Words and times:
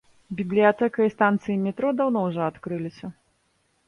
Бібліятэка 0.37 0.99
і 1.07 1.11
станцыі 1.15 1.57
метро 1.65 1.91
даўно 1.99 2.23
ўжо 2.29 2.41
адкрыліся. 2.47 3.11